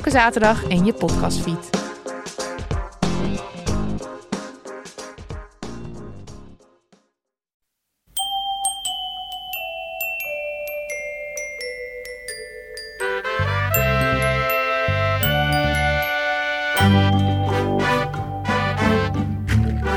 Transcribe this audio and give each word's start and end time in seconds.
Elke 0.00 0.12
zaterdag 0.12 0.64
in 0.64 0.84
je 0.84 0.92
podcastfeed. 0.92 1.70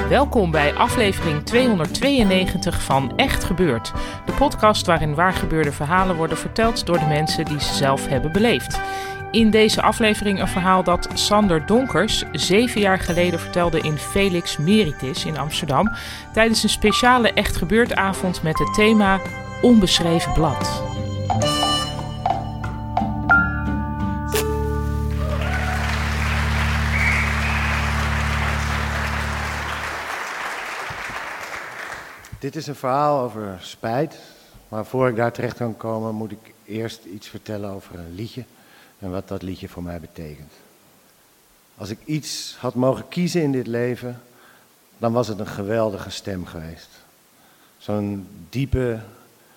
Welkom 0.09 0.52
bij 0.52 0.73
aflevering 0.73 1.44
292 1.44 2.81
van 2.81 3.17
Echt 3.17 3.44
Gebeurd. 3.44 3.91
De 4.25 4.31
podcast 4.31 4.85
waarin 4.85 5.16
waargebeurde 5.16 5.72
verhalen 5.72 6.16
worden 6.16 6.38
verteld 6.38 6.85
door 6.85 6.99
de 6.99 7.05
mensen 7.05 7.45
die 7.45 7.59
ze 7.59 7.73
zelf 7.73 8.08
hebben 8.08 8.31
beleefd. 8.31 8.80
In 9.34 9.50
deze 9.50 9.82
aflevering 9.82 10.40
een 10.40 10.48
verhaal 10.48 10.84
dat 10.84 11.08
Sander 11.14 11.66
Donkers 11.66 12.23
zeven 12.32 12.82
jaar 12.82 13.00
geleden 13.00 13.40
vertelde 13.40 13.80
in 13.80 13.98
Felix 13.98 14.58
Meritis 14.58 15.25
in 15.25 15.38
Amsterdam. 15.38 15.92
Tijdens 16.34 16.64
een 16.64 16.70
speciale 16.70 17.34
Echt 17.34 17.56
Gebeurd 17.56 17.95
avond 17.95 18.44
met 18.44 18.59
het 18.59 18.73
thema 18.73 19.20
Onbeschreven 19.62 20.34
Blad. 20.34 20.84
Dit 32.40 32.56
is 32.56 32.68
een 32.68 32.75
verhaal 32.75 33.23
over 33.23 33.58
spijt. 33.62 34.20
Maar 34.70 34.86
voor 34.86 35.08
ik 35.08 35.16
daar 35.16 35.31
terecht 35.31 35.58
kan 35.58 35.78
komen, 35.78 36.16
moet 36.16 36.31
ik 36.31 36.53
eerst 36.66 37.06
iets 37.06 37.28
vertellen 37.28 37.70
over 37.70 38.00
een 38.00 38.16
liedje 38.16 38.44
en 39.04 39.12
wat 39.12 39.28
dat 39.28 39.42
liedje 39.42 39.70
voor 39.70 39.84
mij 39.84 40.00
betekent. 40.00 40.52
Als 41.78 41.90
ik 41.90 42.00
iets 42.06 42.56
had 42.59 42.73
mogen 42.73 43.08
kiezen 43.08 43.42
in 43.42 43.52
dit 43.52 43.68
leven, 43.68 44.22
dan 44.98 45.14
was 45.14 45.28
het 45.28 45.40
een 45.40 45.48
geweldige 45.48 46.09
stem 46.09 46.46
geweest. 46.46 46.90
Zo'n 47.78 48.28
diepe, 48.50 49.00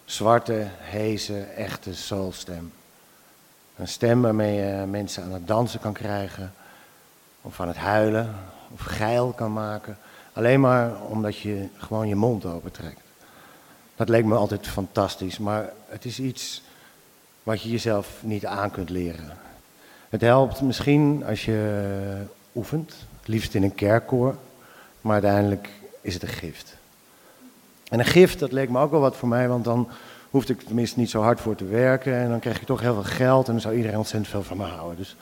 zwarte, 0.05 0.67
heese, 0.79 1.41
echte 1.41 1.95
soulstem. 1.95 2.73
Een 3.77 3.89
stem 3.89 4.23
waarmee 4.23 4.55
je 4.55 4.87
mensen 4.87 5.23
aan 5.23 5.33
het 5.33 5.47
dansen 5.47 5.81
kan 5.81 5.93
krijgen, 5.93 6.55
of 7.43 7.61
aan 7.61 7.69
het 7.69 7.77
huilen, 7.77 8.35
of 8.73 8.81
geil 8.81 9.33
kan 9.33 9.53
maken. 9.53 9.99
Alleen 10.33 10.61
maar 10.61 11.03
omdat 11.03 11.37
je 11.37 11.69
gewoon 11.77 12.09
je 12.09 12.17
mond 12.17 12.45
opentrekt. 12.45 13.01
Dat 13.97 14.09
leek 14.09 14.25
me 14.25 14.35
altijd 14.35 14.67
fantastisch, 14.67 15.39
maar 15.39 15.73
het 15.89 16.05
is 16.05 16.21
iets 16.21 16.63
wat 17.47 17.63
je 17.63 17.71
jezelf 17.71 18.09
niet 18.21 18.47
aan 18.47 18.71
kunt 18.71 18.91
leren. 18.91 19.31
Het 20.09 20.21
helpt 20.21 20.61
misschien 20.61 21.25
als 21.27 21.45
je 21.45 21.83
oefent, 22.55 22.95
liefst 23.25 23.55
in 23.55 23.63
een 23.63 23.75
kerkkoor, 23.75 24.37
maar 25.01 25.13
uiteindelijk 25.13 25.69
is 26.01 26.15
het 26.15 26.23
een 26.23 26.29
gift. 26.29 26.77
En 27.89 27.99
een 27.99 28.05
gift, 28.05 28.39
dat 28.39 28.53
leek 28.53 28.69
me 28.69 28.81
ook 28.81 28.91
wel 28.91 29.01
wat 29.01 29.17
voor 29.17 29.29
mij, 29.29 29.49
want 29.49 29.65
dan 29.65 29.89
hoefde 30.31 30.53
ik 30.53 30.61
tenminste 30.61 30.99
niet 30.99 31.11
zo 31.11 31.23
hard 31.23 31.41
voor 31.41 31.55
te 31.55 31.65
werken 31.65 32.15
en 32.15 32.29
dan 32.29 32.41
kreeg 32.41 32.59
je 32.59 32.67
toch 32.67 32.81
heel 32.81 32.95
veel 32.95 33.03
geld 33.03 33.47
en 33.47 33.53
dan 33.53 33.61
zou 33.61 33.75
iedereen 33.75 33.99
ontzettend 33.99 34.31
veel 34.31 34.43
van 34.43 34.57
me 34.57 34.65
houden. 34.65 34.97
Dus 34.97 35.17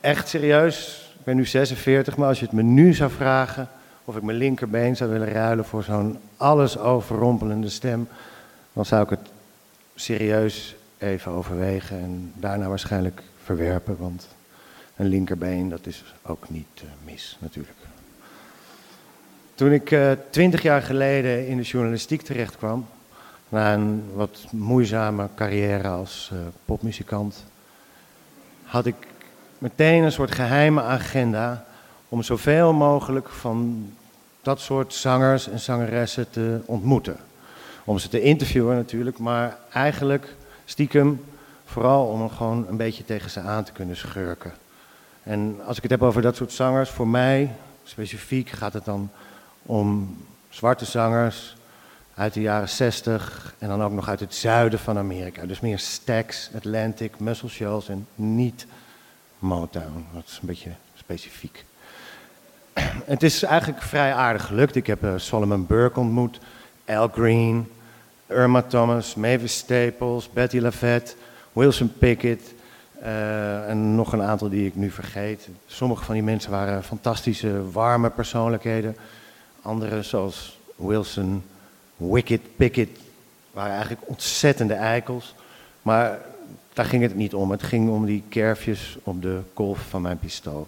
echt 0.00 0.28
serieus, 0.28 1.08
ik 1.18 1.24
ben 1.24 1.36
nu 1.36 1.46
46, 1.46 2.16
maar 2.16 2.28
als 2.28 2.38
je 2.38 2.44
het 2.44 2.54
me 2.54 2.62
nu 2.62 2.94
zou 2.94 3.10
vragen 3.10 3.68
of 4.04 4.16
ik 4.16 4.22
mijn 4.22 4.38
linkerbeen 4.38 4.96
zou 4.96 5.10
willen 5.10 5.32
ruilen 5.32 5.64
voor 5.64 5.82
zo'n 5.82 6.18
alles 6.36 6.78
overrompelende 6.78 7.68
stem, 7.68 8.08
dan 8.72 8.84
zou 8.84 9.02
ik 9.02 9.10
het 9.10 9.30
serieus 10.00 10.76
even 10.98 11.32
overwegen 11.32 11.98
en 11.98 12.32
daarna 12.34 12.68
waarschijnlijk 12.68 13.22
verwerpen, 13.42 13.96
want 13.98 14.28
een 14.96 15.06
linkerbeen 15.06 15.68
dat 15.68 15.86
is 15.86 16.14
ook 16.22 16.48
niet 16.48 16.66
eh, 16.74 16.82
mis 17.04 17.36
natuurlijk. 17.40 17.76
Toen 19.54 19.72
ik 19.72 19.90
eh, 19.90 20.12
twintig 20.30 20.62
jaar 20.62 20.82
geleden 20.82 21.46
in 21.46 21.56
de 21.56 21.62
journalistiek 21.62 22.22
terecht 22.22 22.56
kwam, 22.56 22.86
na 23.48 23.74
een 23.74 24.04
wat 24.14 24.46
moeizame 24.50 25.28
carrière 25.34 25.88
als 25.88 26.30
eh, 26.32 26.38
popmuzikant, 26.64 27.44
had 28.64 28.86
ik 28.86 28.96
meteen 29.58 30.02
een 30.02 30.12
soort 30.12 30.34
geheime 30.34 30.82
agenda 30.82 31.64
om 32.08 32.22
zoveel 32.22 32.72
mogelijk 32.72 33.28
van 33.28 33.90
dat 34.42 34.60
soort 34.60 34.94
zangers 34.94 35.48
en 35.48 35.60
zangeressen 35.60 36.30
te 36.30 36.60
ontmoeten. 36.64 37.16
Om 37.88 37.98
ze 37.98 38.08
te 38.08 38.20
interviewen 38.20 38.76
natuurlijk, 38.76 39.18
maar 39.18 39.58
eigenlijk 39.72 40.34
stiekem 40.64 41.24
vooral 41.64 42.06
om 42.06 42.22
er 42.22 42.30
gewoon 42.30 42.66
een 42.68 42.76
beetje 42.76 43.04
tegen 43.04 43.30
ze 43.30 43.40
aan 43.40 43.64
te 43.64 43.72
kunnen 43.72 43.96
schurken. 43.96 44.52
En 45.22 45.60
als 45.64 45.76
ik 45.76 45.82
het 45.82 45.90
heb 45.90 46.02
over 46.02 46.22
dat 46.22 46.36
soort 46.36 46.52
zangers, 46.52 46.90
voor 46.90 47.08
mij 47.08 47.54
specifiek 47.84 48.48
gaat 48.48 48.72
het 48.72 48.84
dan 48.84 49.10
om 49.62 50.16
zwarte 50.48 50.84
zangers 50.84 51.56
uit 52.14 52.34
de 52.34 52.40
jaren 52.40 52.68
60 52.68 53.54
en 53.58 53.68
dan 53.68 53.82
ook 53.82 53.92
nog 53.92 54.08
uit 54.08 54.20
het 54.20 54.34
zuiden 54.34 54.78
van 54.78 54.98
Amerika. 54.98 55.46
Dus 55.46 55.60
meer 55.60 55.78
Stax, 55.78 56.50
Atlantic, 56.56 57.18
Muscle 57.18 57.48
Shoals 57.48 57.88
en 57.88 58.06
niet 58.14 58.66
Motown. 59.38 60.06
Dat 60.14 60.24
is 60.26 60.38
een 60.40 60.48
beetje 60.48 60.70
specifiek. 60.96 61.64
Het 63.04 63.22
is 63.22 63.42
eigenlijk 63.42 63.82
vrij 63.82 64.14
aardig 64.14 64.46
gelukt. 64.46 64.74
Ik 64.74 64.86
heb 64.86 65.04
uh, 65.04 65.12
Solomon 65.16 65.66
Burke 65.66 66.00
ontmoet, 66.00 66.38
Al 66.86 67.08
Green, 67.08 67.66
Irma 68.28 68.62
Thomas, 68.62 69.14
Mavis 69.14 69.56
Staples, 69.56 70.28
Betty 70.32 70.58
LaVette, 70.58 71.14
Wilson 71.52 71.92
Pickett 71.98 72.42
uh, 73.02 73.68
en 73.68 73.94
nog 73.94 74.12
een 74.12 74.22
aantal 74.22 74.48
die 74.48 74.66
ik 74.66 74.74
nu 74.74 74.90
vergeet. 74.90 75.48
Sommige 75.66 76.04
van 76.04 76.14
die 76.14 76.22
mensen 76.22 76.50
waren 76.50 76.84
fantastische, 76.84 77.70
warme 77.70 78.10
persoonlijkheden. 78.10 78.96
Andere, 79.62 80.02
zoals 80.02 80.58
Wilson, 80.76 81.44
Wicked, 81.96 82.40
Pickett, 82.56 82.98
waren 83.50 83.72
eigenlijk 83.72 84.08
ontzettende 84.08 84.74
eikels. 84.74 85.34
Maar 85.82 86.20
daar 86.72 86.84
ging 86.84 87.02
het 87.02 87.14
niet 87.14 87.34
om. 87.34 87.50
Het 87.50 87.62
ging 87.62 87.90
om 87.90 88.06
die 88.06 88.22
kerfjes 88.28 88.96
op 89.02 89.22
de 89.22 89.40
kolf 89.54 89.78
van 89.88 90.02
mijn 90.02 90.18
pistool. 90.18 90.66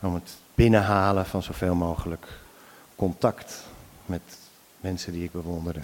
Om 0.00 0.14
het 0.14 0.36
binnenhalen 0.54 1.26
van 1.26 1.42
zoveel 1.42 1.74
mogelijk 1.74 2.26
contact 2.96 3.64
met 4.06 4.22
mensen 4.80 5.12
die 5.12 5.24
ik 5.24 5.32
bewonderde. 5.32 5.80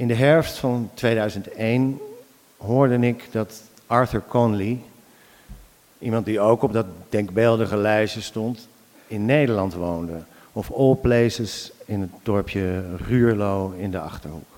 In 0.00 0.08
de 0.08 0.14
herfst 0.14 0.58
van 0.58 0.90
2001 0.94 2.00
hoorde 2.56 2.98
ik 2.98 3.24
dat 3.30 3.62
Arthur 3.86 4.22
Conley, 4.28 4.78
iemand 5.98 6.24
die 6.24 6.40
ook 6.40 6.62
op 6.62 6.72
dat 6.72 6.86
denkbeeldige 7.08 7.76
lijstje 7.76 8.20
stond, 8.20 8.68
in 9.06 9.24
Nederland 9.24 9.74
woonde. 9.74 10.22
Of 10.52 10.72
all 10.72 10.94
places 10.94 11.72
in 11.84 12.00
het 12.00 12.10
dorpje 12.22 12.96
Ruurlo 12.96 13.70
in 13.70 13.90
de 13.90 13.98
Achterhoek. 13.98 14.48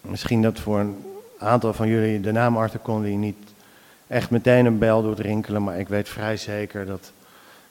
Misschien 0.00 0.42
dat 0.42 0.58
voor 0.58 0.78
een 0.78 1.04
aantal 1.38 1.72
van 1.72 1.88
jullie 1.88 2.20
de 2.20 2.32
naam 2.32 2.56
Arthur 2.56 2.80
Conley 2.80 3.14
niet 3.14 3.38
echt 4.06 4.30
meteen 4.30 4.66
een 4.66 4.78
bel 4.78 5.02
doet 5.02 5.18
rinkelen, 5.18 5.62
maar 5.62 5.78
ik 5.78 5.88
weet 5.88 6.08
vrij 6.08 6.36
zeker 6.36 6.86
dat 6.86 7.12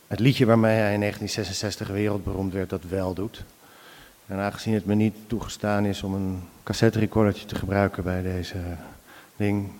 het 0.07 0.19
liedje 0.19 0.45
waarmee 0.45 0.77
hij 0.77 0.93
in 0.93 0.99
1966 0.99 1.87
wereldberoemd 1.87 2.53
werd 2.53 2.69
dat 2.69 2.83
wel 2.89 3.13
doet. 3.13 3.43
En 4.29 4.39
aangezien 4.39 4.73
het 4.73 4.85
me 4.85 4.95
niet 4.95 5.15
toegestaan 5.27 5.85
is 5.85 6.03
om 6.03 6.13
een 6.13 6.41
cassette 6.63 6.99
recordertje 6.99 7.45
te 7.45 7.55
gebruiken 7.55 8.03
bij 8.03 8.21
deze 8.21 8.57
ding, 9.35 9.71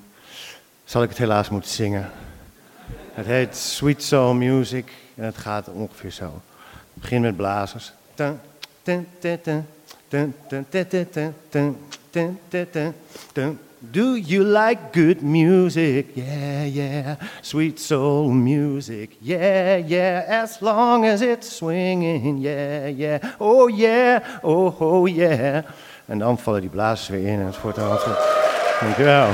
zal 0.84 1.04
ik 1.04 1.10
het 1.10 1.18
helaas 1.18 1.50
moeten 1.50 1.72
zingen. 1.72 2.10
Het 3.14 3.26
heet 3.26 3.56
Sweet 3.56 4.04
Soul 4.04 4.34
Music 4.34 4.94
en 5.16 5.24
het 5.24 5.38
gaat 5.38 5.68
ongeveer 5.68 6.12
zo. 6.12 6.42
Het 6.94 7.02
begint 7.02 7.22
met 7.22 7.36
blazers. 7.36 7.94
Do 13.82 14.16
you 14.16 14.44
like 14.44 14.92
good 14.92 15.22
music? 15.22 16.08
Yeah, 16.14 16.66
yeah. 16.66 17.16
Sweet 17.42 17.80
soul 17.80 18.30
music. 18.30 19.16
Yeah, 19.22 19.78
yeah. 19.78 20.26
As 20.28 20.60
long 20.60 21.06
as 21.06 21.22
it's 21.22 21.56
swinging. 21.56 22.40
Yeah, 22.40 22.88
yeah. 22.88 23.36
Oh, 23.40 23.70
yeah. 23.70 24.20
Oh, 24.44 24.82
oh, 24.82 25.08
yeah. 25.08 25.64
En 26.06 26.20
dan 26.20 26.38
vallen 26.38 26.62
die 26.62 26.70
blazers 26.70 27.08
weer 27.08 27.28
in 27.28 27.40
en 27.40 27.46
het 27.46 27.62
wordt 27.62 27.78
dan 27.78 27.90
altijd... 27.90 28.18
Dankjewel. 28.80 29.28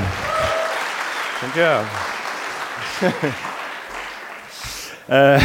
Dankjewel. 1.40 1.80
uh, 5.10 5.42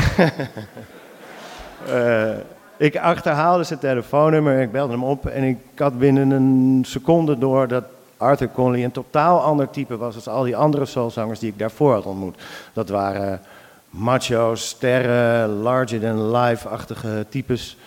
ik 2.88 2.98
achterhaalde 2.98 3.64
zijn 3.64 3.80
telefoonnummer, 3.80 4.62
ik 4.62 4.72
belde 4.72 4.94
hem 4.94 5.04
op 5.04 5.26
en 5.26 5.44
ik 5.44 5.58
had 5.76 6.00
binnen 6.00 6.30
een 6.30 6.84
seconde 6.86 7.38
door 7.38 7.68
dat 7.68 7.84
Arthur 8.22 8.52
Conley 8.52 8.84
een 8.84 8.92
totaal 8.92 9.42
ander 9.42 9.70
type 9.70 9.98
was 9.98 10.24
dan 10.24 10.34
al 10.34 10.44
die 10.44 10.56
andere 10.56 10.86
soulzangers 10.86 11.40
die 11.40 11.50
ik 11.50 11.60
daarvoor 11.60 11.94
had 11.94 12.06
ontmoet. 12.06 12.42
Dat 12.74 12.90
waren 12.90 13.42
macho's, 13.90 14.68
sterren, 14.68 15.50
larger-than-life-achtige 15.50 17.26
types. 17.30 17.78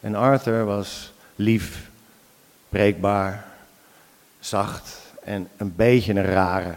En 0.00 0.14
Arthur 0.14 0.64
was 0.64 1.12
lief, 1.36 1.90
breekbaar, 2.68 3.44
zacht 4.40 5.00
en 5.22 5.48
een 5.56 5.72
beetje 5.76 6.14
een 6.14 6.24
rare. 6.24 6.74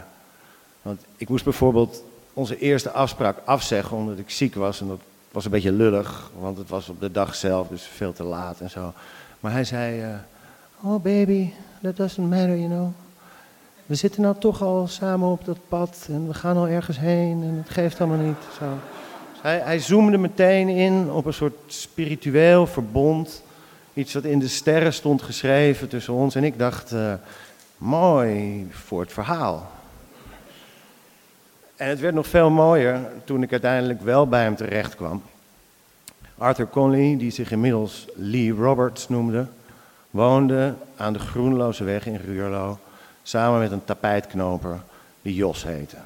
Want 0.82 1.04
ik 1.16 1.28
moest 1.28 1.44
bijvoorbeeld 1.44 2.02
onze 2.32 2.58
eerste 2.58 2.90
afspraak 2.90 3.36
afzeggen 3.44 3.96
omdat 3.96 4.18
ik 4.18 4.30
ziek 4.30 4.54
was. 4.54 4.80
En 4.80 4.88
dat 4.88 5.00
was 5.32 5.44
een 5.44 5.50
beetje 5.50 5.72
lullig, 5.72 6.30
want 6.38 6.58
het 6.58 6.68
was 6.68 6.88
op 6.88 7.00
de 7.00 7.10
dag 7.10 7.34
zelf, 7.34 7.68
dus 7.68 7.82
veel 7.82 8.12
te 8.12 8.24
laat 8.24 8.60
en 8.60 8.70
zo. 8.70 8.92
Maar 9.40 9.52
hij 9.52 9.64
zei, 9.64 10.02
uh, 10.02 10.14
oh 10.80 11.02
baby, 11.02 11.50
that 11.82 11.96
doesn't 11.96 12.30
matter, 12.30 12.56
you 12.56 12.68
know. 12.68 12.92
We 13.88 13.94
zitten 13.94 14.22
nou 14.22 14.36
toch 14.38 14.62
al 14.62 14.86
samen 14.86 15.28
op 15.28 15.44
dat 15.44 15.58
pad 15.68 16.06
en 16.10 16.26
we 16.26 16.34
gaan 16.34 16.56
al 16.56 16.68
ergens 16.68 16.98
heen 16.98 17.42
en 17.42 17.54
het 17.54 17.70
geeft 17.70 18.00
allemaal 18.00 18.26
niet. 18.26 18.42
Zo. 18.58 18.64
Dus 19.32 19.42
hij, 19.42 19.58
hij 19.58 19.78
zoomde 19.78 20.18
meteen 20.18 20.68
in 20.68 21.10
op 21.10 21.24
een 21.24 21.32
soort 21.32 21.54
spiritueel 21.66 22.66
verbond. 22.66 23.42
Iets 23.94 24.14
wat 24.14 24.24
in 24.24 24.38
de 24.38 24.48
sterren 24.48 24.92
stond 24.92 25.22
geschreven 25.22 25.88
tussen 25.88 26.12
ons. 26.12 26.34
En 26.34 26.44
ik 26.44 26.58
dacht, 26.58 26.92
uh, 26.92 27.12
mooi 27.76 28.66
voor 28.70 29.00
het 29.00 29.12
verhaal. 29.12 29.70
En 31.76 31.88
het 31.88 32.00
werd 32.00 32.14
nog 32.14 32.26
veel 32.26 32.50
mooier 32.50 33.00
toen 33.24 33.42
ik 33.42 33.50
uiteindelijk 33.50 34.02
wel 34.02 34.28
bij 34.28 34.42
hem 34.42 34.56
terecht 34.56 34.94
kwam. 34.94 35.22
Arthur 36.38 36.68
Conley, 36.68 37.16
die 37.18 37.30
zich 37.30 37.50
inmiddels 37.50 38.06
Lee 38.14 38.52
Roberts 38.52 39.08
noemde, 39.08 39.46
woonde 40.10 40.74
aan 40.96 41.12
de 41.12 41.18
Groenloze 41.18 41.84
weg 41.84 42.06
in 42.06 42.20
Ruurlo 42.24 42.78
samen 43.28 43.60
met 43.60 43.72
een 43.72 43.84
tapijtknoper 43.84 44.80
die 45.22 45.34
Jos 45.34 45.64
heette. 45.64 45.96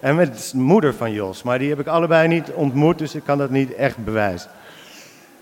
en 0.00 0.16
met 0.16 0.50
de 0.52 0.58
moeder 0.58 0.94
van 0.94 1.12
Jos, 1.12 1.42
maar 1.42 1.58
die 1.58 1.68
heb 1.68 1.80
ik 1.80 1.86
allebei 1.86 2.28
niet 2.28 2.50
ontmoet, 2.50 2.98
dus 2.98 3.14
ik 3.14 3.24
kan 3.24 3.38
dat 3.38 3.50
niet 3.50 3.74
echt 3.74 4.04
bewijzen. 4.04 4.50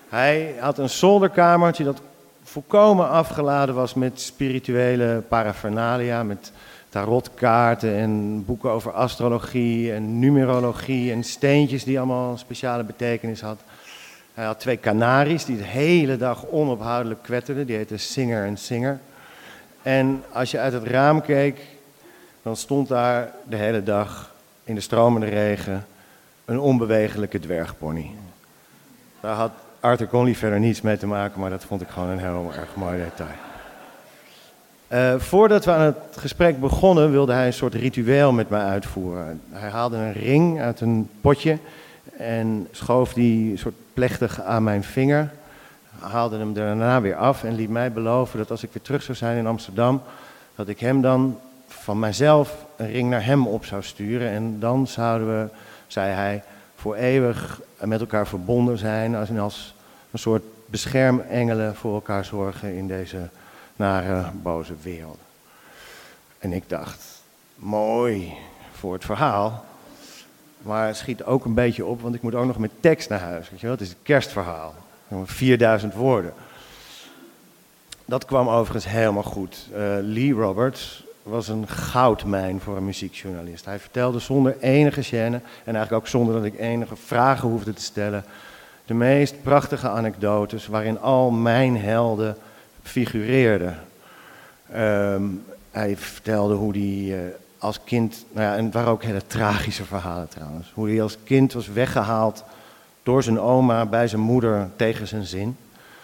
Hij 0.08 0.55
had 0.61 0.79
een 0.79 0.91
zolderkamertje 0.91 1.85
dat 1.85 2.00
volkomen 2.43 3.08
afgeladen 3.08 3.75
was 3.75 3.94
met 3.94 4.20
spirituele 4.20 5.23
paraphernalia, 5.29 6.23
met 6.23 6.53
tarotkaarten 6.88 7.94
en 7.94 8.44
boeken 8.44 8.70
over 8.70 8.93
astrologie 8.93 9.93
en 9.93 10.19
numerologie 10.19 11.12
en 11.12 11.25
steentjes 11.25 11.85
die 11.85 11.99
allemaal 11.99 12.31
een 12.31 12.38
speciale 12.38 12.85
betekenis 12.85 13.41
had. 13.41 13.58
Hij 14.35 14.44
had 14.44 14.61
twee 14.61 14.76
kanaries 14.76 15.44
die 15.44 15.56
de 15.56 15.64
hele 15.64 16.17
dag 16.17 16.47
onophoudelijk 16.47 17.23
kwetterden, 17.23 17.67
die 17.67 17.76
heten 17.76 18.00
Singer 18.00 18.44
en 18.44 18.56
Singer. 18.56 19.00
En 19.86 20.24
als 20.32 20.50
je 20.50 20.58
uit 20.58 20.72
het 20.72 20.84
raam 20.84 21.20
keek, 21.20 21.60
dan 22.42 22.56
stond 22.56 22.88
daar 22.88 23.32
de 23.48 23.56
hele 23.56 23.82
dag 23.82 24.34
in 24.64 24.74
de 24.74 24.80
stromende 24.80 25.26
regen 25.26 25.86
een 26.44 26.58
onbewegelijke 26.60 27.40
dwergpony. 27.40 28.10
Daar 29.20 29.34
had 29.34 29.50
Arthur 29.80 30.08
Conley 30.08 30.34
verder 30.34 30.60
niets 30.60 30.80
mee 30.80 30.96
te 30.96 31.06
maken, 31.06 31.40
maar 31.40 31.50
dat 31.50 31.64
vond 31.64 31.80
ik 31.80 31.88
gewoon 31.88 32.08
een 32.08 32.18
heel 32.18 32.52
erg 32.56 32.74
mooi 32.74 32.98
detail. 32.98 33.28
Uh, 34.88 35.20
voordat 35.20 35.64
we 35.64 35.70
aan 35.70 35.80
het 35.80 36.16
gesprek 36.16 36.60
begonnen, 36.60 37.10
wilde 37.10 37.32
hij 37.32 37.46
een 37.46 37.52
soort 37.52 37.74
ritueel 37.74 38.32
met 38.32 38.48
mij 38.48 38.64
uitvoeren. 38.64 39.40
Hij 39.50 39.70
haalde 39.70 39.96
een 39.96 40.12
ring 40.12 40.60
uit 40.60 40.80
een 40.80 41.10
potje 41.20 41.58
en 42.16 42.68
schoof 42.70 43.12
die 43.12 43.56
soort 43.56 43.74
plechtig 43.94 44.42
aan 44.42 44.62
mijn 44.62 44.84
vinger. 44.84 45.30
Haalde 46.00 46.37
hem 46.37 46.54
daarna 46.54 47.00
weer 47.00 47.16
af 47.16 47.44
en 47.44 47.54
liet 47.54 47.70
mij 47.70 47.93
beloven 47.93 48.38
dat 48.38 48.50
als 48.50 48.62
ik 48.62 48.72
weer 48.72 48.82
terug 48.82 49.02
zou 49.02 49.16
zijn 49.16 49.38
in 49.38 49.46
Amsterdam, 49.46 50.02
dat 50.54 50.69
ik 50.69 50.81
hem 50.81 51.00
dan 51.00 51.38
van 51.66 51.98
mijzelf 51.98 52.64
een 52.76 52.90
ring 52.90 53.10
naar 53.10 53.25
hem 53.25 53.46
op 53.46 53.64
zou 53.64 53.82
sturen. 53.82 54.28
En 54.28 54.60
dan 54.60 54.87
zouden 54.87 55.28
we, 55.28 55.48
zei 55.87 56.12
hij, 56.12 56.43
voor 56.76 56.94
eeuwig 56.94 57.60
met 57.81 58.00
elkaar 58.00 58.26
verbonden 58.26 58.78
zijn 58.78 59.14
als, 59.14 59.38
als 59.38 59.75
een 60.10 60.19
soort 60.19 60.43
beschermengelen 60.66 61.75
voor 61.76 61.94
elkaar 61.94 62.25
zorgen 62.25 62.75
in 62.75 62.88
deze 62.88 63.28
nare, 63.76 64.25
boze 64.43 64.75
wereld. 64.82 65.19
En 66.38 66.52
ik 66.52 66.69
dacht, 66.69 67.04
mooi 67.54 68.32
voor 68.72 68.93
het 68.93 69.04
verhaal, 69.04 69.64
maar 70.62 70.87
het 70.87 70.96
schiet 70.96 71.25
ook 71.25 71.44
een 71.44 71.54
beetje 71.54 71.84
op, 71.84 72.00
want 72.00 72.14
ik 72.14 72.22
moet 72.22 72.34
ook 72.34 72.46
nog 72.46 72.58
met 72.58 72.70
tekst 72.81 73.08
naar 73.08 73.20
huis. 73.20 73.50
Weet 73.50 73.60
je 73.60 73.66
wel? 73.66 73.75
Het 73.75 73.84
is 73.84 73.90
een 73.90 74.02
kerstverhaal, 74.02 74.75
4000 75.25 75.94
woorden. 75.94 76.32
Dat 78.05 78.25
kwam 78.25 78.49
overigens 78.49 78.93
helemaal 78.93 79.23
goed. 79.23 79.69
Uh, 79.70 79.79
Lee 80.00 80.32
Roberts 80.32 81.05
was 81.23 81.49
een 81.49 81.69
goudmijn 81.69 82.61
voor 82.61 82.76
een 82.76 82.85
muziekjournalist. 82.85 83.64
Hij 83.64 83.79
vertelde 83.79 84.19
zonder 84.19 84.56
enige 84.61 85.05
gêne 85.05 85.41
en 85.64 85.75
eigenlijk 85.75 85.93
ook 85.93 86.06
zonder 86.06 86.35
dat 86.35 86.44
ik 86.44 86.58
enige 86.58 86.97
vragen 86.97 87.49
hoefde 87.49 87.73
te 87.73 87.82
stellen 87.82 88.25
de 88.85 88.94
meest 88.94 89.43
prachtige 89.43 89.88
anekdotes 89.88 90.67
waarin 90.67 91.00
al 91.00 91.31
mijn 91.31 91.81
helden 91.81 92.37
figureerden. 92.82 93.79
Ehm, 94.73 95.23
hij 95.70 95.97
vertelde 95.97 96.55
hoe 96.55 96.73
hij 96.73 97.25
uh, 97.26 97.35
als 97.58 97.81
kind, 97.85 98.25
nou 98.32 98.47
ja, 98.47 98.56
en 98.56 98.64
het 98.64 98.75
waren 98.75 98.91
ook 98.91 99.03
hele 99.03 99.26
tragische 99.26 99.85
verhalen 99.85 100.29
trouwens, 100.29 100.70
hoe 100.75 100.88
hij 100.88 101.03
als 101.03 101.17
kind 101.25 101.53
was 101.53 101.69
weggehaald 101.69 102.44
door 103.06 103.23
zijn 103.23 103.41
oma 103.41 103.87
bij 103.87 104.08
zijn 104.08 104.20
moeder 104.20 104.70
tegen 104.76 105.06
zijn 105.06 105.25
zin. 105.25 105.56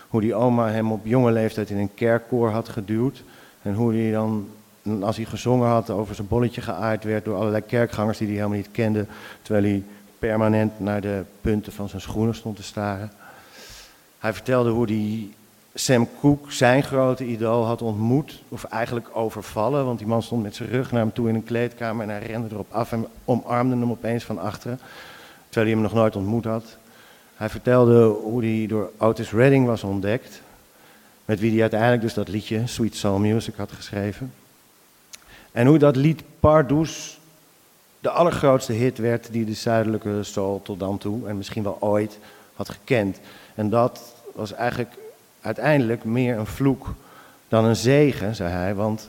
Hoe 0.09 0.21
die 0.21 0.35
oma 0.35 0.69
hem 0.69 0.93
op 0.93 1.07
jonge 1.07 1.33
leeftijd 1.33 1.71
in 1.71 1.79
een 1.79 1.95
kerkkoor 1.95 2.51
had 2.51 2.69
geduwd. 2.69 3.23
En 3.63 3.75
hoe 3.75 3.95
hij 3.95 4.11
dan, 4.11 4.49
als 5.01 5.17
hij 5.17 5.25
gezongen 5.25 5.69
had, 5.69 5.91
over 5.91 6.15
zijn 6.15 6.29
bolletje 6.29 6.61
geaaid 6.61 7.05
werd 7.05 7.25
door 7.25 7.37
allerlei 7.37 7.63
kerkgangers 7.63 8.19
die 8.19 8.27
hij 8.27 8.37
helemaal 8.37 8.57
niet 8.57 8.71
kende. 8.71 9.07
Terwijl 9.43 9.65
hij 9.65 9.83
permanent 10.19 10.81
naar 10.81 11.01
de 11.01 11.25
punten 11.41 11.73
van 11.73 11.89
zijn 11.89 12.03
schoenen 12.03 12.35
stond 12.35 12.57
te 12.57 12.63
staren. 12.63 13.13
Hij 14.19 14.33
vertelde 14.33 14.71
hoe 14.71 14.87
hij 14.87 15.29
Sam 15.75 16.09
Cooke, 16.21 16.53
zijn 16.53 16.83
grote 16.83 17.27
idool, 17.27 17.67
had 17.67 17.83
ontmoet, 17.83 18.43
of 18.49 18.65
eigenlijk 18.65 19.09
overvallen, 19.13 19.85
want 19.85 19.99
die 19.99 20.09
man 20.09 20.23
stond 20.23 20.43
met 20.43 20.55
zijn 20.55 20.69
rug 20.69 20.93
naar 20.93 21.01
hem 21.01 21.13
toe 21.13 21.29
in 21.29 21.35
een 21.35 21.45
kleedkamer 21.45 22.09
en 22.09 22.11
hij 22.11 22.27
rende 22.27 22.49
erop 22.51 22.73
af 22.73 22.93
en 22.93 23.07
omarmde 23.25 23.77
hem 23.77 23.91
opeens 23.91 24.25
van 24.25 24.39
achteren, 24.39 24.81
terwijl 25.49 25.67
hij 25.67 25.75
hem 25.75 25.82
nog 25.82 25.94
nooit 25.94 26.17
ontmoet 26.17 26.44
had. 26.44 26.81
Hij 27.43 27.51
vertelde 27.51 28.05
hoe 28.05 28.44
hij 28.44 28.67
door 28.67 28.91
Otis 28.99 29.32
Redding 29.32 29.67
was 29.67 29.82
ontdekt, 29.84 30.43
met 31.25 31.41
wie 31.41 31.51
hij 31.51 31.61
uiteindelijk 31.61 32.03
dus 32.03 32.15
dat 32.15 32.29
liedje 32.29 32.67
Sweet 32.67 32.94
Soul 32.94 33.19
Music 33.19 33.55
had 33.56 33.72
geschreven. 33.72 34.32
En 35.53 35.67
hoe 35.67 35.79
dat 35.79 35.96
lied 35.96 36.22
Pardoes 36.41 37.19
de 38.01 38.11
allergrootste 38.11 38.72
hit 38.72 38.99
werd 38.99 39.32
die 39.32 39.44
de 39.44 39.55
zuidelijke 39.55 40.22
soul 40.22 40.61
tot 40.63 40.79
dan 40.79 40.99
toe, 40.99 41.29
en 41.29 41.37
misschien 41.37 41.63
wel 41.63 41.77
ooit, 41.81 42.19
had 42.55 42.69
gekend. 42.69 43.20
En 43.55 43.70
dat 43.70 44.15
was 44.34 44.53
eigenlijk 44.53 44.94
uiteindelijk 45.41 46.05
meer 46.05 46.39
een 46.39 46.46
vloek 46.46 46.94
dan 47.49 47.65
een 47.65 47.77
zegen, 47.77 48.34
zei 48.34 48.51
hij. 48.51 48.75
Want 48.75 49.08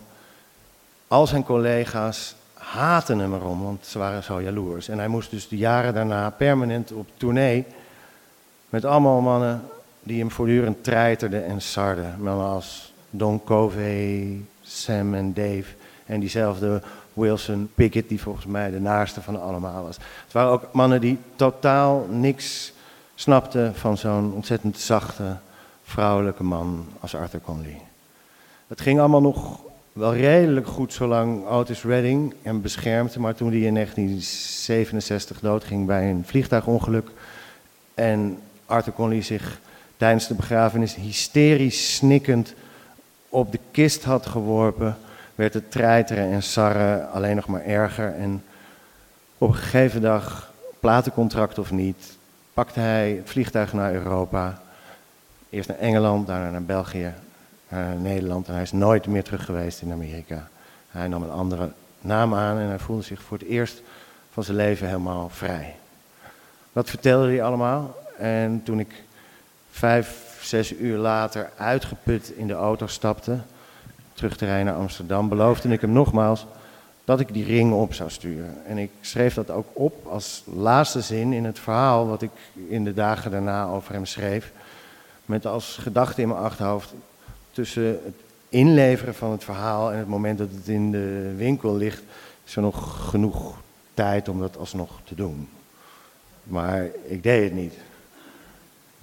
al 1.07 1.27
zijn 1.27 1.43
collega's 1.43 2.35
haten 2.53 3.19
hem 3.19 3.33
erom, 3.33 3.63
want 3.63 3.85
ze 3.85 3.97
waren 3.97 4.23
zo 4.23 4.41
jaloers. 4.41 4.87
En 4.87 4.97
hij 4.97 5.07
moest 5.07 5.29
dus 5.29 5.47
de 5.47 5.57
jaren 5.57 5.93
daarna 5.93 6.29
permanent 6.29 6.91
op 6.91 7.07
tournee 7.17 7.65
met 8.73 8.85
allemaal 8.85 9.21
mannen 9.21 9.61
die 10.03 10.19
hem 10.19 10.31
voortdurend 10.31 10.83
treiterden 10.83 11.45
en 11.45 11.61
sarden. 11.61 12.15
Mannen 12.19 12.45
als 12.45 12.93
Don 13.09 13.43
Covey, 13.43 14.41
Sam 14.61 15.13
en 15.13 15.33
Dave 15.33 15.65
en 16.05 16.19
diezelfde 16.19 16.81
Wilson 17.13 17.69
Pickett, 17.75 18.09
die 18.09 18.21
volgens 18.21 18.45
mij 18.45 18.71
de 18.71 18.79
naaste 18.79 19.21
van 19.21 19.41
allemaal 19.41 19.83
was. 19.83 19.97
Het 20.23 20.33
waren 20.33 20.51
ook 20.51 20.67
mannen 20.71 21.01
die 21.01 21.17
totaal 21.35 22.07
niks 22.09 22.73
snapten 23.15 23.75
van 23.75 23.97
zo'n 23.97 24.33
ontzettend 24.33 24.77
zachte, 24.77 25.35
vrouwelijke 25.83 26.43
man 26.43 26.85
als 26.99 27.15
Arthur 27.15 27.41
Conley. 27.41 27.81
Het 28.67 28.81
ging 28.81 28.99
allemaal 28.99 29.21
nog 29.21 29.59
wel 29.91 30.15
redelijk 30.15 30.67
goed 30.67 30.93
zolang 30.93 31.47
Otis 31.47 31.83
Redding 31.83 32.33
hem 32.41 32.61
beschermde, 32.61 33.19
maar 33.19 33.35
toen 33.35 33.51
hij 33.51 33.59
in 33.59 33.73
1967 33.73 35.39
doodging 35.39 35.85
bij 35.85 36.09
een 36.09 36.23
vliegtuigongeluk 36.25 37.09
en 37.93 38.37
Arthur 38.65 38.93
Conley 38.93 39.21
zich 39.21 39.59
tijdens 39.97 40.27
de 40.27 40.33
begrafenis 40.33 40.95
hysterisch 40.95 41.95
snikkend 41.95 42.53
op 43.29 43.51
de 43.51 43.59
kist 43.71 44.03
had 44.03 44.25
geworpen, 44.25 44.97
werd 45.35 45.53
het 45.53 45.71
treiteren 45.71 46.31
en 46.31 46.43
sarren 46.43 47.11
alleen 47.11 47.35
nog 47.35 47.47
maar 47.47 47.65
erger. 47.65 48.13
En 48.15 48.43
op 49.37 49.49
een 49.49 49.55
gegeven 49.55 50.01
dag, 50.01 50.53
platencontract 50.79 51.59
of 51.59 51.71
niet, 51.71 52.17
pakte 52.53 52.79
hij 52.79 53.11
het 53.11 53.29
vliegtuig 53.29 53.73
naar 53.73 53.93
Europa. 53.93 54.61
Eerst 55.49 55.69
naar 55.69 55.77
Engeland, 55.77 56.27
daarna 56.27 56.49
naar 56.49 56.63
België, 56.63 57.13
naar 57.67 57.95
Nederland. 57.95 58.47
En 58.47 58.53
hij 58.53 58.63
is 58.63 58.71
nooit 58.71 59.07
meer 59.07 59.23
terug 59.23 59.45
geweest 59.45 59.81
in 59.81 59.91
Amerika. 59.91 60.47
Hij 60.89 61.07
nam 61.07 61.23
een 61.23 61.31
andere 61.31 61.71
naam 62.01 62.35
aan 62.35 62.57
en 62.57 62.67
hij 62.67 62.79
voelde 62.79 63.03
zich 63.03 63.21
voor 63.21 63.37
het 63.37 63.47
eerst 63.47 63.81
van 64.31 64.43
zijn 64.43 64.57
leven 64.57 64.87
helemaal 64.87 65.29
vrij. 65.29 65.75
Dat 66.73 66.89
vertelde 66.89 67.27
hij 67.27 67.43
allemaal. 67.43 67.95
En 68.17 68.61
toen 68.63 68.79
ik 68.79 69.03
vijf, 69.71 70.37
zes 70.41 70.73
uur 70.73 70.97
later 70.97 71.51
uitgeput 71.57 72.29
in 72.29 72.47
de 72.47 72.53
auto 72.53 72.87
stapte, 72.87 73.37
terug 74.13 74.37
te 74.37 74.45
rijden 74.45 74.65
naar 74.65 74.75
Amsterdam, 74.75 75.29
beloofde 75.29 75.69
ik 75.69 75.81
hem 75.81 75.91
nogmaals 75.91 76.45
dat 77.05 77.19
ik 77.19 77.33
die 77.33 77.45
ring 77.45 77.73
op 77.73 77.93
zou 77.93 78.09
sturen. 78.09 78.65
En 78.65 78.77
ik 78.77 78.89
schreef 79.01 79.33
dat 79.33 79.49
ook 79.49 79.67
op 79.73 80.07
als 80.07 80.43
laatste 80.55 81.01
zin 81.01 81.33
in 81.33 81.45
het 81.45 81.59
verhaal 81.59 82.07
wat 82.07 82.21
ik 82.21 82.31
in 82.67 82.83
de 82.83 82.93
dagen 82.93 83.31
daarna 83.31 83.65
over 83.65 83.93
hem 83.93 84.05
schreef. 84.05 84.51
Met 85.25 85.45
als 85.45 85.77
gedachte 85.81 86.21
in 86.21 86.27
mijn 86.27 86.39
achterhoofd 86.39 86.93
tussen 87.51 87.85
het 87.85 88.15
inleveren 88.49 89.15
van 89.15 89.31
het 89.31 89.43
verhaal 89.43 89.91
en 89.91 89.97
het 89.97 90.07
moment 90.07 90.37
dat 90.37 90.49
het 90.55 90.67
in 90.67 90.91
de 90.91 91.33
winkel 91.37 91.75
ligt, 91.75 92.03
is 92.45 92.55
er 92.55 92.61
nog 92.61 93.09
genoeg 93.09 93.55
tijd 93.93 94.27
om 94.27 94.39
dat 94.39 94.57
alsnog 94.57 94.89
te 95.03 95.15
doen. 95.15 95.49
Maar 96.43 96.85
ik 97.05 97.23
deed 97.23 97.43
het 97.43 97.53
niet. 97.53 97.73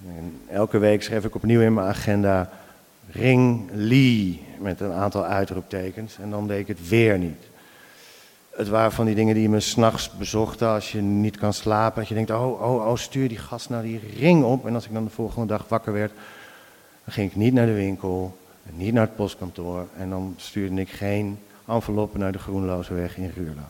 En 0.07 0.39
elke 0.49 0.77
week 0.77 1.03
schreef 1.03 1.25
ik 1.25 1.35
opnieuw 1.35 1.61
in 1.61 1.73
mijn 1.73 1.87
agenda 1.87 2.49
Ring 3.11 3.69
Lee 3.73 4.43
met 4.59 4.79
een 4.79 4.91
aantal 4.91 5.25
uitroeptekens 5.25 6.17
en 6.17 6.29
dan 6.29 6.47
deed 6.47 6.59
ik 6.59 6.67
het 6.67 6.87
weer 6.89 7.17
niet. 7.17 7.49
Het 8.55 8.67
waren 8.67 8.91
van 8.91 9.05
die 9.05 9.15
dingen 9.15 9.35
die 9.35 9.49
me 9.49 9.59
s'nachts 9.59 10.11
bezochten 10.17 10.67
als 10.67 10.91
je 10.91 11.01
niet 11.01 11.37
kan 11.37 11.53
slapen. 11.53 11.99
Dat 11.99 12.07
je 12.07 12.13
denkt, 12.13 12.31
oh, 12.31 12.61
oh, 12.61 12.87
oh, 12.87 12.95
stuur 12.95 13.27
die 13.27 13.37
gast 13.37 13.69
nou 13.69 13.83
die 13.83 13.99
ring 14.17 14.43
op. 14.43 14.65
En 14.65 14.73
als 14.73 14.85
ik 14.85 14.93
dan 14.93 15.03
de 15.03 15.09
volgende 15.09 15.47
dag 15.47 15.67
wakker 15.67 15.93
werd, 15.93 16.11
dan 17.03 17.13
ging 17.13 17.29
ik 17.29 17.35
niet 17.35 17.53
naar 17.53 17.65
de 17.65 17.73
winkel, 17.73 18.37
niet 18.63 18.93
naar 18.93 19.05
het 19.05 19.15
postkantoor. 19.15 19.87
En 19.97 20.09
dan 20.09 20.33
stuurde 20.37 20.81
ik 20.81 20.89
geen 20.89 21.39
enveloppen 21.67 22.19
naar 22.19 22.31
de 22.31 22.39
Groenloze 22.39 22.93
weg 22.93 23.17
in 23.17 23.31
Ruurlo. 23.35 23.61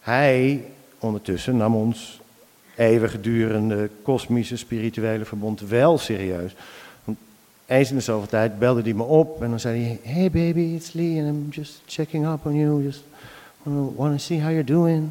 Hij 0.00 0.64
ondertussen 0.98 1.56
nam 1.56 1.74
ons 1.74 2.20
eeuwigdurende 2.76 3.90
kosmische 4.02 4.56
spirituele 4.56 5.24
verbond 5.24 5.60
wel 5.60 5.98
serieus. 5.98 6.54
Want 7.04 7.18
eens 7.66 7.90
in 7.90 7.96
de 7.96 8.02
zoveel 8.02 8.28
tijd 8.28 8.58
belde 8.58 8.82
hij 8.82 8.92
me 8.92 9.02
op 9.02 9.42
en 9.42 9.50
dan 9.50 9.60
zei 9.60 9.82
hij: 9.82 10.12
Hey 10.12 10.30
baby, 10.30 10.60
it's 10.60 10.92
Lee 10.92 11.22
and 11.22 11.28
I'm 11.28 11.46
just 11.50 11.82
checking 11.86 12.26
up 12.26 12.46
on 12.46 12.54
you. 12.54 12.82
Just 12.82 13.02
want 13.62 14.12
to 14.12 14.18
see 14.18 14.40
how 14.40 14.50
you're 14.50 14.64
doing. 14.64 15.10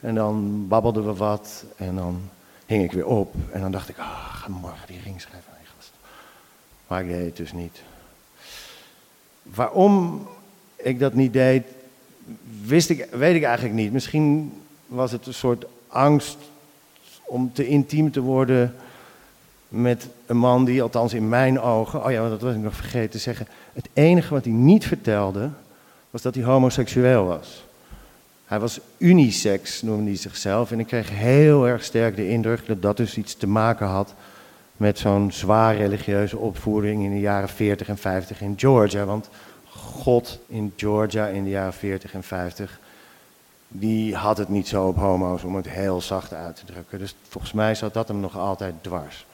En 0.00 0.14
dan 0.14 0.68
babbelden 0.68 1.06
we 1.06 1.14
wat 1.14 1.64
en 1.76 1.94
dan 1.94 2.20
hing 2.66 2.84
ik 2.84 2.92
weer 2.92 3.06
op. 3.06 3.34
En 3.52 3.60
dan 3.60 3.72
dacht 3.72 3.88
ik: 3.88 3.98
Ah, 3.98 4.34
ga 4.34 4.48
morgen 4.48 4.86
die 4.86 5.00
ring 5.04 5.20
schrijven. 5.20 5.50
Maar 6.92 7.00
ik 7.00 7.08
deed 7.08 7.24
het 7.24 7.36
dus 7.36 7.52
niet. 7.52 7.82
Waarom 9.42 10.26
ik 10.76 10.98
dat 10.98 11.14
niet 11.14 11.32
deed, 11.32 11.64
wist 12.64 12.90
ik, 12.90 13.08
weet 13.10 13.34
ik 13.34 13.42
eigenlijk 13.42 13.74
niet. 13.74 13.92
Misschien 13.92 14.52
was 14.86 15.12
het 15.12 15.26
een 15.26 15.34
soort 15.34 15.64
angst 15.88 16.36
om 17.32 17.50
te 17.52 17.66
intiem 17.66 18.10
te 18.10 18.20
worden 18.20 18.74
met 19.68 20.08
een 20.26 20.36
man 20.36 20.64
die, 20.64 20.82
althans 20.82 21.12
in 21.12 21.28
mijn 21.28 21.60
ogen, 21.60 22.04
oh 22.04 22.10
ja, 22.10 22.28
dat 22.28 22.40
was 22.40 22.54
ik 22.54 22.60
nog 22.60 22.74
vergeten 22.74 23.10
te 23.10 23.18
zeggen. 23.18 23.46
Het 23.72 23.88
enige 23.92 24.34
wat 24.34 24.44
hij 24.44 24.52
niet 24.52 24.86
vertelde, 24.86 25.50
was 26.10 26.22
dat 26.22 26.34
hij 26.34 26.44
homoseksueel 26.44 27.24
was. 27.24 27.64
Hij 28.44 28.60
was 28.60 28.80
unisex, 28.98 29.82
noemde 29.82 30.10
hij 30.10 30.18
zichzelf. 30.18 30.72
En 30.72 30.80
ik 30.80 30.86
kreeg 30.86 31.10
heel 31.10 31.68
erg 31.68 31.84
sterk 31.84 32.16
de 32.16 32.28
indruk 32.28 32.66
dat 32.66 32.82
dat 32.82 32.96
dus 32.96 33.16
iets 33.16 33.34
te 33.34 33.46
maken 33.46 33.86
had 33.86 34.14
met 34.76 34.98
zo'n 34.98 35.32
zwaar 35.32 35.76
religieuze 35.76 36.38
opvoeding 36.38 37.04
in 37.04 37.10
de 37.10 37.20
jaren 37.20 37.48
40 37.48 37.88
en 37.88 37.98
50 37.98 38.40
in 38.40 38.54
Georgia. 38.56 39.04
Want 39.04 39.28
God 39.68 40.38
in 40.46 40.72
Georgia 40.76 41.26
in 41.26 41.44
de 41.44 41.50
jaren 41.50 41.72
40 41.72 42.14
en 42.14 42.22
50 42.22 42.80
die 43.72 44.14
had 44.14 44.38
het 44.38 44.48
niet 44.48 44.68
zo 44.68 44.86
op 44.86 44.96
homo's, 44.96 45.44
om 45.44 45.56
het 45.56 45.68
heel 45.68 46.00
zacht 46.00 46.34
uit 46.34 46.56
te 46.56 46.64
drukken. 46.64 46.98
Dus 46.98 47.14
volgens 47.28 47.52
mij 47.52 47.74
zat 47.74 47.94
dat 47.94 48.08
hem 48.08 48.20
nog 48.20 48.38
altijd 48.38 48.74
dwars. 48.80 49.26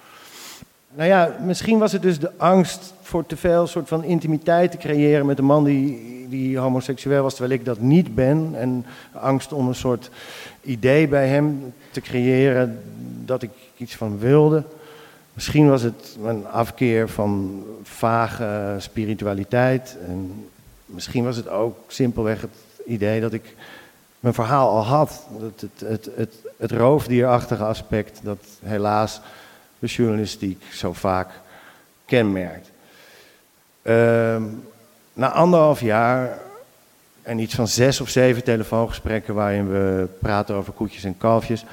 Nou 0.95 1.09
ja, 1.09 1.37
misschien 1.45 1.79
was 1.79 1.93
het 1.93 2.03
dus 2.03 2.19
de 2.19 2.31
angst 2.37 2.93
voor 3.03 3.27
te 3.27 3.37
veel 3.37 3.67
soort 3.67 3.89
van 3.89 4.05
intimiteit 4.05 4.71
te 4.71 4.77
creëren 4.77 5.27
met 5.27 5.39
een 5.39 5.45
man 5.45 5.65
die, 5.65 6.27
die 6.29 6.59
homoseksueel 6.59 7.23
was, 7.23 7.35
terwijl 7.35 7.59
ik 7.59 7.65
dat 7.65 7.81
niet 7.81 8.15
ben. 8.15 8.51
En 8.55 8.87
angst 9.13 9.53
om 9.53 9.69
een 9.69 9.75
soort 9.75 10.11
idee 10.61 11.09
bij 11.09 11.29
hem 11.29 11.73
te 11.91 12.01
creëren 12.01 12.83
dat 13.25 13.43
ik 13.43 13.51
iets 13.77 13.97
van 13.97 14.19
wilde. 14.19 14.63
Misschien 15.33 15.69
was 15.69 15.83
het 15.83 16.17
een 16.25 16.47
afkeer 16.47 17.09
van 17.09 17.63
vage 17.83 18.75
spiritualiteit. 18.79 19.97
En 20.07 20.47
misschien 20.85 21.25
was 21.25 21.37
het 21.37 21.49
ook 21.49 21.77
simpelweg 21.87 22.41
het 22.41 22.57
idee 22.87 23.21
dat 23.21 23.33
ik 23.33 23.55
mijn 24.21 24.35
verhaal 24.35 24.69
al 24.69 24.85
had. 24.85 25.27
Het, 25.41 25.61
het, 25.61 25.89
het, 25.89 26.09
het, 26.17 26.35
het 26.57 26.71
roofdierachtige 26.71 27.65
aspect 27.65 28.21
dat 28.23 28.45
helaas 28.63 29.21
de 29.79 29.87
journalistiek 29.87 30.63
zo 30.73 30.93
vaak 30.93 31.29
kenmerkt. 32.05 32.71
Ehm, 33.83 34.43
na 35.13 35.33
anderhalf 35.33 35.81
jaar 35.81 36.39
en 37.23 37.39
iets 37.39 37.55
van 37.55 37.69
zes 37.69 38.01
of 38.01 38.09
zeven 38.09 38.45
telefoongesprekken 38.45 39.35
waarin 39.35 39.71
we 39.71 40.09
praten 40.21 40.55
over 40.55 40.73
koetjes 40.73 41.05
en 41.05 41.17
kalfjes, 41.17 41.65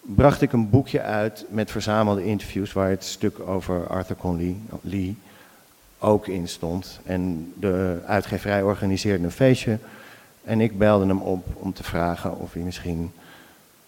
bracht 0.00 0.42
ik 0.42 0.52
een 0.52 0.70
boekje 0.70 1.00
uit 1.00 1.44
met 1.48 1.70
verzamelde 1.70 2.24
interviews 2.24 2.72
waar 2.72 2.88
het 2.88 3.04
stuk 3.04 3.40
over 3.40 3.86
Arthur 3.86 4.16
Conley 4.16 4.56
Lee 4.80 5.16
ook 5.98 6.26
in 6.26 6.48
stond. 6.48 7.00
En 7.04 7.52
de 7.58 7.98
uitgeverij 8.06 8.62
organiseerde 8.62 9.24
een 9.24 9.30
feestje 9.30 9.78
en 10.46 10.60
ik 10.60 10.78
belde 10.78 11.06
hem 11.06 11.20
op 11.20 11.46
om 11.54 11.72
te 11.72 11.82
vragen 11.82 12.38
of 12.38 12.52
hij 12.52 12.62
misschien 12.62 13.12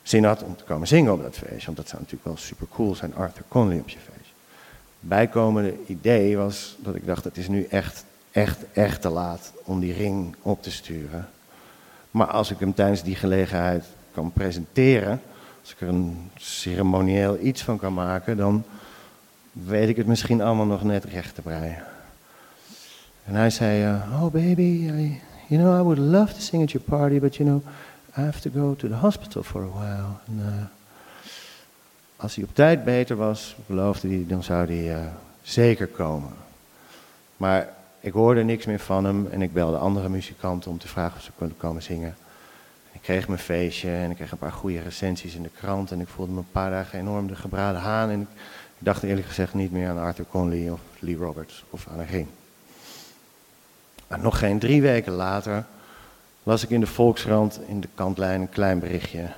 zin 0.03 0.25
had 0.25 0.43
om 0.43 0.57
te 0.57 0.65
komen 0.65 0.87
zingen 0.87 1.13
op 1.13 1.23
dat 1.23 1.37
feestje. 1.37 1.65
Want 1.65 1.77
dat 1.77 1.89
zou 1.89 2.03
natuurlijk 2.03 2.29
wel 2.29 2.37
super 2.37 2.67
cool 2.73 2.95
zijn, 2.95 3.15
Arthur 3.15 3.45
Conley 3.49 3.79
op 3.79 3.89
je 3.89 3.99
feestje. 3.99 4.35
Bijkomende 5.01 5.75
idee 5.87 6.37
was 6.37 6.77
dat 6.79 6.95
ik 6.95 7.07
dacht, 7.07 7.25
het 7.25 7.37
is 7.37 7.49
nu 7.49 7.65
echt, 7.65 8.05
echt, 8.31 8.59
echt 8.73 9.01
te 9.01 9.09
laat 9.09 9.53
om 9.65 9.81
die 9.81 9.93
ring 9.93 10.35
op 10.43 10.63
te 10.63 10.71
sturen. 10.71 11.29
Maar 12.11 12.27
als 12.27 12.51
ik 12.51 12.59
hem 12.59 12.75
tijdens 12.75 13.03
die 13.03 13.17
gelegenheid 13.17 13.85
kan 14.13 14.33
presenteren, 14.33 15.21
als 15.61 15.73
ik 15.73 15.81
er 15.81 15.89
een 15.89 16.31
ceremonieel 16.37 17.39
iets 17.43 17.63
van 17.63 17.79
kan 17.79 17.95
maken, 17.95 18.37
dan 18.37 18.65
weet 19.53 19.89
ik 19.89 19.97
het 19.97 20.07
misschien 20.07 20.41
allemaal 20.41 20.67
nog 20.67 20.83
net 20.83 21.05
recht 21.05 21.35
te 21.35 21.43
breien. 21.43 21.83
En 23.25 23.35
hij 23.35 23.51
zei, 23.51 23.85
uh, 23.85 24.23
oh 24.23 24.33
baby, 24.33 24.91
you 25.49 25.63
know, 25.63 25.79
I 25.79 25.83
would 25.83 25.99
love 25.99 26.33
to 26.35 26.41
sing 26.41 26.63
at 26.63 26.73
your 26.73 26.85
party, 26.85 27.19
but 27.19 27.37
you 27.37 27.49
know, 27.49 27.63
I 28.17 28.21
have 28.21 28.41
to 28.41 28.51
go 28.51 28.75
to 28.75 28.89
the 28.89 28.95
hospital 28.95 29.43
for 29.43 29.63
a 29.63 29.69
while. 29.69 30.21
Uh, 30.39 30.65
als 32.17 32.35
hij 32.35 32.45
op 32.45 32.55
tijd 32.55 32.85
beter 32.85 33.17
was, 33.17 33.57
beloofde 33.67 34.09
hij, 34.09 34.25
dan 34.27 34.43
zou 34.43 34.67
hij 34.67 35.01
uh, 35.01 35.07
zeker 35.43 35.87
komen. 35.87 36.33
Maar 37.37 37.69
ik 38.01 38.13
hoorde 38.13 38.43
niks 38.43 38.67
meer 38.67 38.79
van 38.79 39.05
hem 39.05 39.27
en 39.27 39.43
ik 39.43 39.53
belde 39.53 39.77
andere 39.77 40.09
muzikanten 40.09 40.71
om 40.71 40.79
te 40.79 40.89
vragen 40.89 41.17
of 41.17 41.23
ze 41.23 41.31
konden 41.39 41.57
komen 41.57 41.83
zingen. 41.83 42.17
Ik 42.93 43.01
kreeg 43.03 43.29
mijn 43.29 43.41
feestje 43.41 43.91
en 43.91 44.11
ik 44.11 44.17
kreeg 44.17 44.33
een 44.33 44.39
paar 44.39 44.53
goede 44.53 44.81
recensies 44.81 45.35
in 45.35 45.43
de 45.43 45.51
krant 45.59 45.91
en 45.91 46.01
ik 46.01 46.09
voelde 46.09 46.33
me 46.33 46.39
een 46.39 46.51
paar 46.53 46.71
dagen 46.71 46.99
enorm 46.99 47.27
de 47.27 47.37
gebraden 47.37 47.81
haan. 47.81 48.11
En 48.11 48.21
ik 48.21 48.29
dacht 48.79 49.03
eerlijk 49.03 49.27
gezegd 49.27 49.55
niet 49.55 49.73
meer 49.73 49.89
aan 49.89 49.99
Arthur 49.99 50.27
Conley 50.31 50.71
of 50.71 50.81
Lee 50.99 51.17
Roberts 51.17 51.65
of 51.71 51.87
aan 51.89 51.99
een 51.99 52.07
ring. 52.07 52.27
Maar 54.09 54.19
nog 54.19 54.39
geen 54.39 54.59
drie 54.59 54.83
weken 54.83 55.13
later 55.13 55.65
las 56.43 56.63
ik 56.63 56.71
in 56.71 56.81
de 56.81 56.87
Volkskrant 56.87 57.61
in 57.67 57.81
de 57.81 57.89
kantlijn 57.95 58.41
een 58.41 58.49
klein 58.49 58.79
berichtje. 58.79 59.29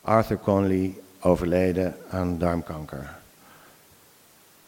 Arthur 0.00 0.38
Conley 0.38 0.94
overleden 1.20 1.96
aan 2.10 2.38
darmkanker. 2.38 3.10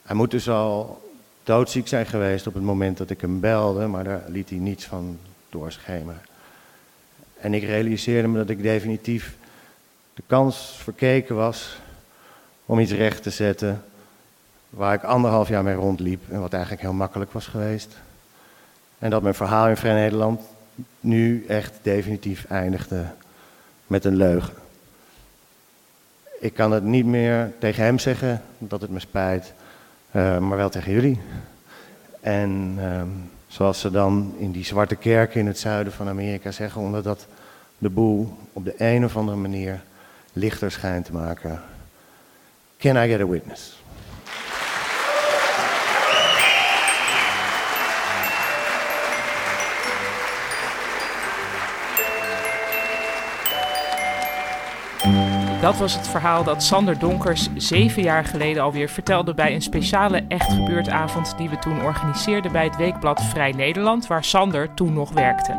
Hij 0.03 0.17
moet 0.17 0.31
dus 0.31 0.49
al 0.49 1.03
doodziek 1.43 1.89
zijn 1.89 2.07
geweest 2.07 2.47
op 2.47 2.55
het 2.55 2.63
moment 2.63 2.99
dat 2.99 3.11
ik 3.11 3.21
hem 3.21 3.41
belde, 3.41 3.87
maar 3.87 4.05
daar 4.05 4.23
liet 4.27 4.49
hij 4.51 4.59
niets 4.59 4.85
van 4.85 5.19
doorschemeren. 5.49 6.23
En 7.39 7.55
ik 7.55 7.63
realiseerde 7.63 8.29
me 8.29 8.39
dat 8.39 8.49
ik 8.49 8.63
definitief 8.63 9.37
de 10.15 10.23
kans 10.27 10.79
verkeken 10.83 11.37
was 11.37 11.79
om 12.67 12.79
iets 12.79 12.93
recht 12.93 13.23
te 13.23 13.31
zetten 13.31 13.85
waar 14.71 14.95
ik 14.95 15.03
anderhalf 15.03 15.49
jaar 15.49 15.63
mee 15.63 15.75
rondliep 15.75 16.23
en 16.31 16.41
wat 16.41 16.53
eigenlijk 16.53 16.83
heel 16.83 16.93
makkelijk 16.93 17.33
was 17.33 17.47
geweest. 17.47 17.97
En 19.05 19.11
dat 19.11 19.23
mijn 19.23 19.35
verhaal 19.35 19.69
in 19.69 19.77
Vrij 19.77 19.95
Nederland 19.95 20.41
nu 21.01 21.45
echt 21.49 21.73
definitief 21.83 22.45
eindigde 22.45 23.05
met 23.87 24.05
een 24.05 24.17
leugen. 24.17 24.55
Ik 26.41 26.55
kan 26.55 26.73
het 26.73 26.85
niet 26.85 27.07
meer 27.07 27.53
tegen 27.59 27.85
hem 27.85 27.99
zeggen 27.99 28.43
dat 28.59 28.81
het 28.81 28.91
me 28.91 29.01
spijt, 29.01 29.53
uh, 30.13 30.39
maar 30.39 30.57
wel 30.57 30.69
tegen 30.69 30.93
jullie. 30.93 31.21
En 32.21 32.77
uh, 32.79 33.03
zoals 33.47 33.81
ze 33.81 33.91
dan 33.91 34.35
in 34.39 34.53
die 34.53 34.65
zwarte 34.65 34.97
kerken 34.97 35.41
in 35.41 35.47
het 35.47 35.59
zuiden 35.59 35.93
van 35.93 36.09
Amerika 36.09 36.51
zeggen, 36.51 36.81
omdat 36.81 37.05
dat 37.05 37.27
de 37.79 37.91
boel 37.91 38.37
op 38.53 38.65
de 38.65 38.75
een 38.77 39.05
of 39.05 39.17
andere 39.17 39.37
manier 39.37 39.83
lichter 40.33 40.71
schijnt 40.71 41.05
te 41.05 41.13
maken. 41.13 41.63
Can 42.79 42.97
I 42.97 43.09
get 43.09 43.21
a 43.21 43.27
witness? 43.27 43.83
Dat 55.65 55.79
was 55.79 55.95
het 55.95 56.09
verhaal 56.09 56.45
dat 56.45 56.63
Sander 56.63 56.99
Donkers 56.99 57.49
zeven 57.57 58.03
jaar 58.03 58.25
geleden 58.25 58.63
alweer 58.63 58.89
vertelde 58.89 59.35
bij 59.35 59.55
een 59.55 59.63
speciale 59.63 60.25
echt 60.29 60.53
gebeurtavond 60.53 61.35
die 61.37 61.49
we 61.49 61.59
toen 61.59 61.83
organiseerden 61.83 62.53
bij 62.53 62.65
het 62.65 62.77
weekblad 62.77 63.23
Vrij 63.23 63.53
Nederland, 63.53 64.07
waar 64.07 64.25
Sander 64.25 64.75
toen 64.75 64.93
nog 64.93 65.11
werkte. 65.11 65.59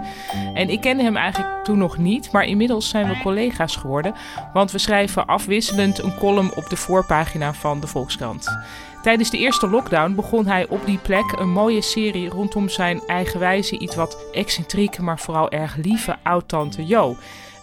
En 0.54 0.70
ik 0.70 0.82
kende 0.82 1.04
hem 1.04 1.18
eigenlijk 1.18 1.64
toen 1.64 1.78
nog 1.78 1.98
niet, 1.98 2.32
maar 2.32 2.44
inmiddels 2.44 2.90
zijn 2.90 3.08
we 3.08 3.20
collega's 3.22 3.76
geworden, 3.76 4.14
want 4.54 4.72
we 4.72 4.78
schrijven 4.78 5.26
afwisselend 5.26 6.04
een 6.04 6.18
column 6.18 6.56
op 6.56 6.70
de 6.70 6.78
voorpagina 6.78 7.54
van 7.54 7.80
de 7.80 7.88
Volkskrant. 7.88 8.58
Tijdens 9.02 9.30
de 9.30 9.38
eerste 9.38 9.70
lockdown 9.70 10.16
begon 10.16 10.48
hij 10.48 10.68
op 10.68 10.86
die 10.86 10.98
plek 10.98 11.36
een 11.40 11.52
mooie 11.52 11.82
serie 11.82 12.30
rondom 12.30 12.70
zijn 12.70 13.02
eigenwijze, 13.08 13.80
iets 13.80 13.96
wat 13.96 14.18
excentrieke, 14.34 15.04
maar 15.04 15.20
vooral 15.20 15.52
erg 15.52 15.76
lieve 15.76 16.16
oud-tante 16.24 16.86
Jo. 16.86 17.16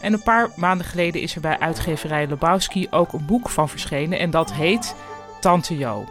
En 0.02 0.12
een 0.12 0.22
paar 0.22 0.50
maanden 0.56 0.86
geleden 0.86 1.20
is 1.20 1.34
er 1.34 1.40
bij 1.40 1.58
uitgeverij 1.58 2.26
Lebowski 2.26 2.86
ook 2.90 3.12
een 3.12 3.26
boek 3.26 3.48
van 3.48 3.68
verschenen 3.68 4.18
en 4.18 4.30
dat 4.30 4.52
heet 4.52 4.94
Tante 5.40 5.78
Jo. 5.78 6.04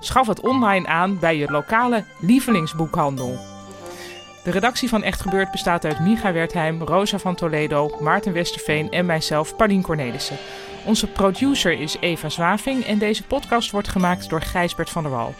Schaf 0.00 0.26
het 0.26 0.40
online 0.40 0.86
aan 0.86 1.18
bij 1.18 1.36
je 1.36 1.50
lokale 1.50 2.04
lievelingsboekhandel. 2.20 3.38
De 4.44 4.50
redactie 4.50 4.88
van 4.88 5.02
Echt 5.02 5.20
Gebeurd 5.20 5.50
bestaat 5.50 5.84
uit 5.84 6.00
Micha 6.00 6.32
Wertheim, 6.32 6.82
Rosa 6.82 7.18
van 7.18 7.34
Toledo, 7.34 7.96
Maarten 8.00 8.32
Westerveen 8.32 8.90
en 8.90 9.06
mijzelf, 9.06 9.56
Paulien 9.56 9.82
Cornelissen. 9.82 10.36
Onze 10.84 11.06
producer 11.06 11.80
is 11.80 11.96
Eva 12.00 12.28
Zwaving 12.28 12.84
en 12.84 12.98
deze 12.98 13.22
podcast 13.22 13.70
wordt 13.70 13.88
gemaakt 13.88 14.28
door 14.28 14.42
Gijsbert 14.42 14.90
van 14.90 15.02
der 15.02 15.12
Wal. 15.12 15.34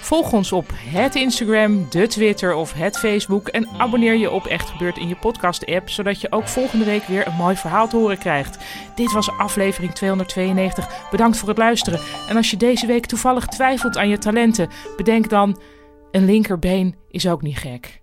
Volg 0.00 0.32
ons 0.32 0.52
op 0.52 0.70
het 0.74 1.14
Instagram, 1.14 1.86
de 1.90 2.06
Twitter 2.06 2.54
of 2.54 2.72
het 2.72 2.98
Facebook 2.98 3.48
en 3.48 3.68
abonneer 3.78 4.14
je 4.14 4.30
op 4.30 4.46
Echt 4.46 4.68
Gebeurd 4.68 4.96
in 4.96 5.08
je 5.08 5.16
podcast-app, 5.16 5.88
zodat 5.88 6.20
je 6.20 6.32
ook 6.32 6.48
volgende 6.48 6.84
week 6.84 7.02
weer 7.02 7.26
een 7.26 7.34
mooi 7.36 7.56
verhaal 7.56 7.88
te 7.88 7.96
horen 7.96 8.18
krijgt. 8.18 8.58
Dit 8.94 9.12
was 9.12 9.30
aflevering 9.30 9.92
292. 9.92 11.10
Bedankt 11.10 11.36
voor 11.36 11.48
het 11.48 11.58
luisteren. 11.58 12.00
En 12.28 12.36
als 12.36 12.50
je 12.50 12.56
deze 12.56 12.86
week 12.86 13.06
toevallig 13.06 13.46
twijfelt 13.46 13.96
aan 13.96 14.08
je 14.08 14.18
talenten, 14.18 14.68
bedenk 14.96 15.28
dan: 15.28 15.60
een 16.10 16.24
linkerbeen 16.24 16.96
is 17.08 17.28
ook 17.28 17.42
niet 17.42 17.58
gek. 17.58 18.00